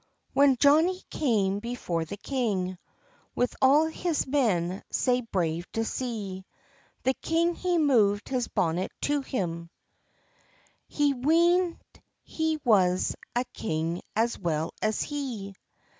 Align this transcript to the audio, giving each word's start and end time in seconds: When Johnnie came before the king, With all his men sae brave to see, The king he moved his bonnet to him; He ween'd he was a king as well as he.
When 0.33 0.55
Johnnie 0.57 1.03
came 1.11 1.59
before 1.59 2.05
the 2.05 2.17
king, 2.17 2.79
With 3.35 3.55
all 3.61 3.85
his 3.85 4.25
men 4.25 4.81
sae 4.91 5.21
brave 5.21 5.71
to 5.73 5.85
see, 5.85 6.43
The 7.03 7.13
king 7.13 7.53
he 7.53 7.77
moved 7.77 8.29
his 8.29 8.47
bonnet 8.47 8.91
to 9.01 9.21
him; 9.21 9.69
He 10.87 11.13
ween'd 11.13 11.77
he 12.23 12.59
was 12.65 13.15
a 13.35 13.43
king 13.53 14.01
as 14.15 14.39
well 14.39 14.73
as 14.81 15.03
he. 15.03 15.53